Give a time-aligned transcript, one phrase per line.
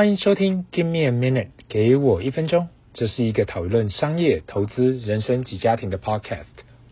[0.00, 2.70] 欢迎收听 Give me a minute，给我一分钟。
[2.94, 6.46] 这是一个讨论商业、投资、人生及家庭的 podcast。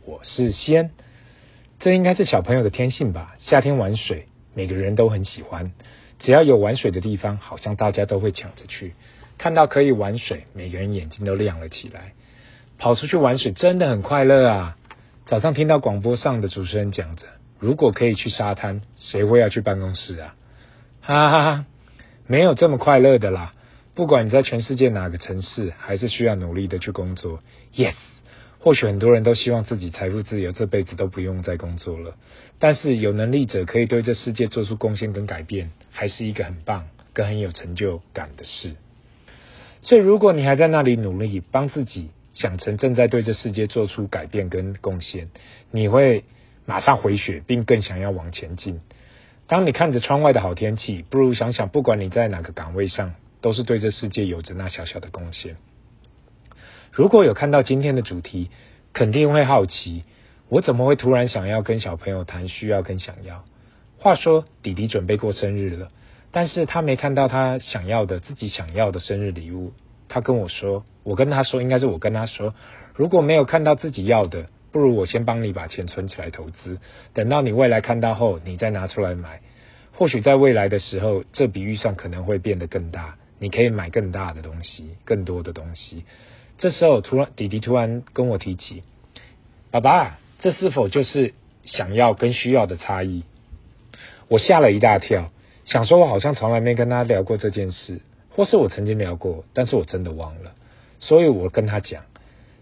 [0.04, 0.90] 我是西恩。
[1.80, 3.34] 这应该是小朋友的天性吧？
[3.38, 5.72] 夏天玩水，每个人都很喜欢。
[6.18, 8.92] 只要有玩水的地方，好像大家都会抢着去。
[9.38, 12.12] 看到可以玩水，每个人眼睛都亮了起来。
[12.76, 14.76] 跑出去玩水真的很快乐啊！
[15.24, 17.22] 早上听到广播上的主持人讲着，
[17.58, 20.34] 如果可以去沙滩，谁会要去办公室啊？
[21.00, 21.64] 哈哈哈。
[22.28, 23.54] 没有这么快乐的啦！
[23.94, 27.40] 不管你在全世界哪个城市，还是需要努力的去工作。
[27.74, 27.94] Yes，
[28.60, 32.14] 或许很多人都希望自己财富自由，这辈子都不用再工作了。
[32.58, 38.74] 但是有能力者可以对这世界做出贡献跟改变，还是一个很棒、跟很有成就感的事。
[39.80, 45.30] 所以，如果你还在那里努力帮自己想成正在对这世界做出改变跟贡献，
[45.70, 46.24] 你会
[46.66, 48.80] 马上回血，并更想要往前进。
[49.48, 55.56] 当你看着窗外的好天气，不如想想，不管你在哪个岗位上，都是对这世界有着那小小的贡献。
[56.92, 58.50] 如果有看到今天的主题，
[58.92, 60.04] 肯定会好奇，
[60.50, 63.42] 我怎么会突然想要跟小朋友谈需要跟想要？
[63.96, 65.88] 话说，弟弟准备过生日了，
[66.30, 69.72] 但是他没看到他想要的自己想要的生日礼物。
[70.10, 72.52] 他跟我说，我跟他说，应该是我跟他说，
[72.94, 74.50] 如果没有看到自己要的。
[74.70, 76.78] 不如我先帮你把钱存起来投资，
[77.14, 79.40] 等到你未来看到后，你再拿出来买。
[79.92, 86.04] 或许在未来的时候，这笔预算可能会变得更大，你可以买更大的东西，更多的东西。
[86.58, 88.82] 这时候突然弟弟突然跟我提起，
[89.70, 93.24] 爸爸，这是否就是想要跟需要的差异？
[94.28, 95.30] 我吓了一大跳，
[95.64, 100.52] 想说我好像从来没跟他聊过这件事，或是我曾经聊过，但是我真的忘了，
[100.98, 102.04] 所以我跟他讲。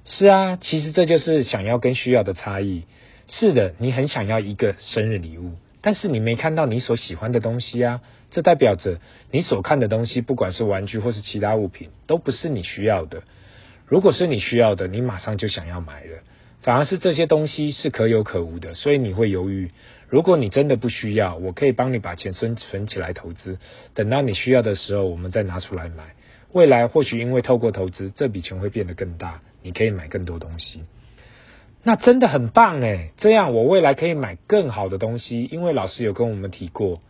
[0.08, 2.84] 是啊，其实这就是想要跟需要的差异。
[3.26, 8.00] 是的，你很想要一个生日礼物，但是你没看到你所喜欢的东西啊。
[8.30, 9.00] 这代表着
[9.32, 13.24] 你所看的东西，不管是玩具或是其他物品，都不是你需要的。
[13.86, 16.18] 如果是你需要的，你马上就想要买了。
[16.62, 19.70] 反而是这些东西是可有可无的，所以你会犹豫。
[20.08, 23.58] 如果你真的不需要，我可以帮你把钱存存起来投资，
[23.94, 26.14] 等到你需要的时候，我们再拿出来买。
[26.52, 30.84] 未来或许因为透过投资，这笔钱会变得更大，你可以买更多东西。
[31.82, 37.00] 那真的很棒诶，这样我未来可以买更好的东西，因为老师有跟我们提过。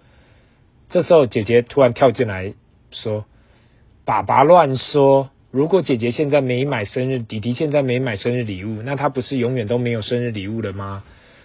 [0.89, 2.55] 这时候姐姐突然跳进来
[2.91, 3.27] 说
[4.07, 11.05] ：“爸爸乱说，如果姐姐现在没买生日，弟弟现在没买生日礼物，那他不是永远都没有生日礼物了吗？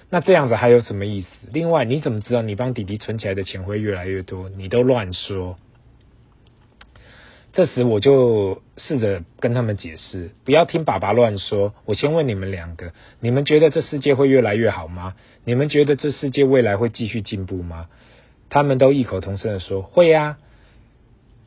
[0.10, 1.28] 那这样子还有什么意思？
[1.52, 4.48] 另外，你怎么知道你帮弟弟存起来的钱会越来越多？
[4.48, 5.58] 你都乱说。”
[7.54, 11.74] 这时我就试着跟他们解释，不要听爸爸乱说。
[11.84, 15.16] 我先问你们两个，你们觉得这世界会越来越好吗？
[15.44, 17.88] 你们觉得这世界未来会继续进步吗？
[18.50, 20.38] 他们都异口同声的说会呀。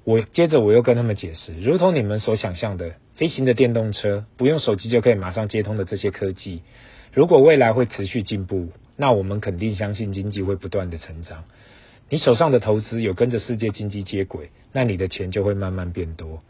[0.04, 6.60] 我接着我又跟他们解释，如同你们所想象的，飞行的电动车，不用手机就可以马上接通的这些科技，
[7.14, 11.44] 如果未来会持续进步，那我们肯定相信经济会不断的成长。
[12.10, 16.42] 你手上的投资有跟着世界经济接轨，那你的钱就会慢慢变多，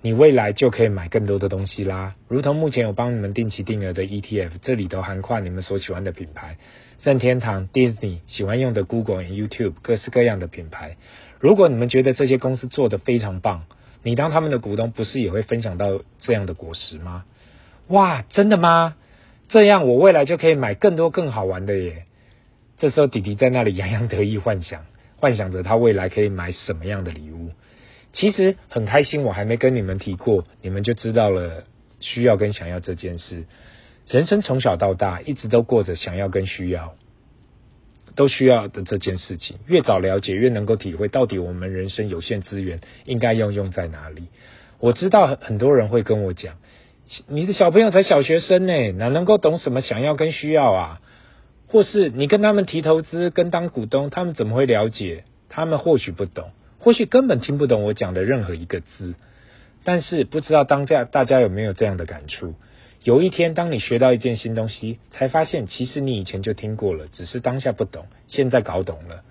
[0.00, 2.14] 你未来就可以买更多的东西啦。
[2.26, 6.56] 如同目前有帮你们定期定额的 ETF，这里头涵盖你们所喜欢的品牌，
[7.02, 10.96] 任天堂、Disney 喜欢用的 Google 和 YouTube 各式各样的品牌。
[11.38, 13.66] 如果你们觉得这些公司做得非常棒，
[14.02, 17.24] 你当他们的股东，不是也会分享到这样的果实吗？
[17.88, 18.96] 哇，真的吗？
[19.48, 22.04] 这样我未来就可以买更多更好玩的耶。
[22.78, 27.50] 这时候，弟弟在那里洋洋得意，幻想幻想着他未来可以买什么样的礼物。
[28.12, 31.64] 其实很开心，我还没跟你们提过，你们就知道了
[32.00, 33.44] 需要跟想要这件事。
[34.06, 36.94] 人生从小到大，一直都过着想要跟需要
[38.14, 39.58] 都需要的这件事情。
[39.66, 44.28] 越早了解，越能够体会到底我们人生有限资源应该要用在哪里。
[44.78, 46.54] 我知道很多人会跟我讲，
[47.26, 51.00] 你的小朋友才小学生呢，哪能够懂什么想要跟需要啊？
[51.68, 55.24] 或是你跟他们提投资跟当股东，他们怎么会了解？
[55.48, 59.14] 他们或许不懂，或许根本听不懂我讲的任何一个字。
[59.84, 62.54] 但是不知道当下大家有没有这样的感触？
[63.04, 69.22] 有一天，当你学到一件新东西，才发现其实你以前就听过了，只是当下不懂，现在搞懂了，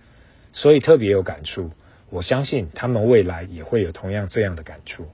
[0.54, 1.72] 所以特别有感触。
[2.10, 5.08] 我相信他们未来也会有同样这样的感触。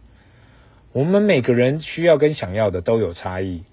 [0.91, 3.63] 我们每个人需要跟想要的都有差异。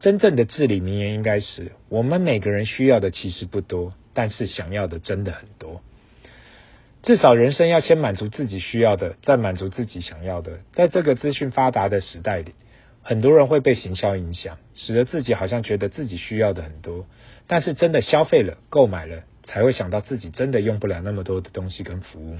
[0.00, 5.80] 真正的至理名言应该是：我们每个人需要的其实不多，但是想要的真的很多。
[7.02, 10.60] 至少人生要先满足自己需要的，再满足自己想要的。
[10.72, 12.54] 在这个资讯发达的时代里，
[13.02, 17.06] 很多人会被行销影响，使得自己好像觉得自己需要的很多，
[17.46, 22.38] 但是真的消费了、购买了，才会想到自己真的用不了那么多的东西跟服务。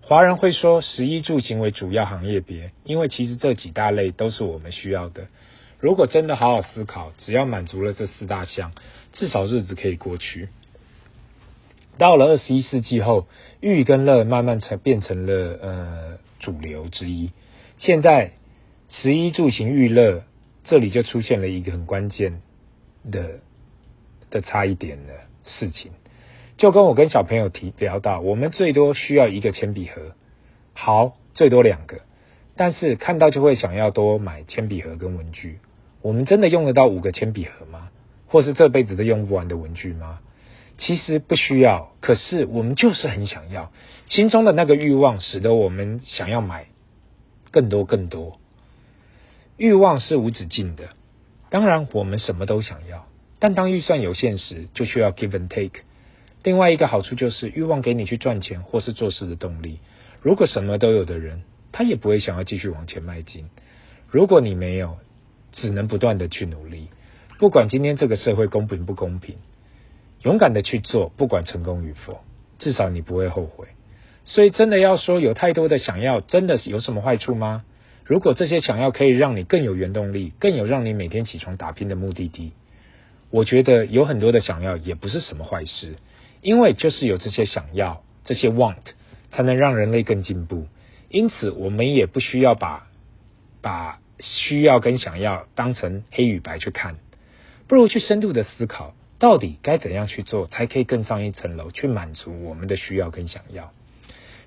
[0.00, 5.26] 华人会说十一住行为主要行业别，因为其实这几大类都是我们需要的。
[5.82, 8.70] 如果真的好好思考，只要满足了这四大项，
[9.12, 10.48] 至少日子可以过去。
[11.98, 13.26] 到了二十一世纪后，
[13.60, 17.32] 娱跟乐慢慢才变成了呃主流之一。
[17.78, 18.30] 现在
[18.88, 20.22] 食衣住行娱乐，
[20.62, 22.42] 这里就出现了一个很关键
[23.10, 23.40] 的
[24.30, 25.90] 的差一点的事情，
[26.56, 30.12] 就跟我跟小朋友提聊到，我们最多需要一个铅笔盒，
[30.74, 32.02] 好，最多两个，
[32.54, 35.58] 但是看到就会想要多买铅笔盒跟文具。
[36.02, 37.90] 我们真的用得到五个铅笔盒吗？
[38.26, 40.20] 或是这辈子都用不完的文具吗？
[40.78, 43.70] 其实不需要，可是我们就是很想要，
[44.06, 46.66] 心中的那个欲望使得我们想要买
[47.50, 48.38] 更多更多。
[49.58, 50.88] 欲望是无止境的，
[51.50, 53.06] 当然我们什么都想要，
[53.38, 55.82] 但当预算有限时，就需要 give and take。
[56.42, 59.78] 另外一个好处就是欲望给你去赚钱或是做事的动力。
[60.20, 63.50] 如果什么都有的人，他也不会想要继续往前迈进。
[64.08, 64.96] 如果你没有，
[65.52, 66.88] 只能不断的去努力，
[67.38, 69.36] 不管今天这个社会公平不公平。
[70.22, 72.20] 勇敢的去做，不管成功与否，
[72.58, 73.66] 至少你不会后悔。
[74.24, 77.64] 所以，真的要说有太多的想要，真的是有什么坏处吗？
[78.04, 82.52] 如果这些想要可以让你更有原动力，更有让你每天起床打拼的目的地，
[83.30, 85.96] 我觉得有很多的想要也不是什么坏事。
[86.40, 88.76] 因为就是有这些想要，这些 want，
[89.32, 90.66] 才能让人类更进步。
[91.08, 92.86] 因此，我们也不需要把
[93.60, 96.96] 把需要跟想要当成黑与白去看，
[97.68, 98.94] 不如去深度的思考。
[99.18, 103.72] 到底该怎样去做，才可以更上一层楼，去满足我们的需要跟想要？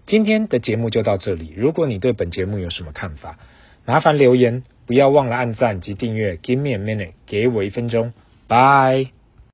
[0.05, 1.53] 今天的节目就到这里。
[1.55, 3.39] 如果你对本节目有什么看法，
[3.85, 6.35] 麻烦留言，不要忘了按赞及订阅。
[6.35, 8.11] Give me a minute，给我一分钟，
[8.47, 9.14] 拜。